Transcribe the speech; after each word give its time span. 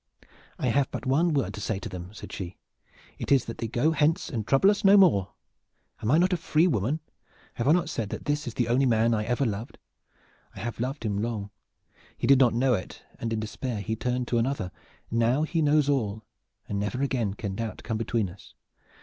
"I 0.57 0.69
have 0.69 0.89
but 0.89 1.05
one 1.05 1.31
word 1.31 1.53
to 1.53 1.61
say 1.61 1.77
to 1.77 1.87
them," 1.87 2.11
said 2.11 2.31
she. 2.33 2.57
"It 3.19 3.31
is 3.31 3.45
that 3.45 3.59
they 3.59 3.67
go 3.67 3.91
hence 3.91 4.29
and 4.29 4.47
trouble 4.47 4.71
us 4.71 4.83
no 4.83 4.97
more. 4.97 5.33
Am 6.01 6.09
I 6.09 6.17
not 6.17 6.33
a 6.33 6.37
free 6.37 6.65
woman? 6.65 7.01
Have 7.53 7.67
I 7.67 7.71
not 7.71 7.87
said 7.87 8.09
that 8.09 8.25
this 8.25 8.47
is 8.47 8.55
the 8.55 8.67
only 8.67 8.87
man 8.87 9.13
I 9.13 9.25
ever 9.25 9.45
loved? 9.45 9.77
I 10.55 10.59
have 10.59 10.79
loved 10.79 11.05
him 11.05 11.21
long. 11.21 11.51
He 12.17 12.25
did 12.25 12.39
not 12.39 12.55
know 12.55 12.73
it, 12.73 13.03
and 13.19 13.31
in 13.31 13.39
despair 13.39 13.79
he 13.79 13.95
turned 13.95 14.27
to 14.29 14.39
another. 14.39 14.71
Now 15.11 15.43
he 15.43 15.61
knows 15.61 15.87
all 15.87 16.23
and 16.67 16.79
never 16.79 17.03
again 17.03 17.35
can 17.35 17.53
doubt 17.55 17.83
come 17.83 17.97
between 17.97 18.27
us. 18.27 18.55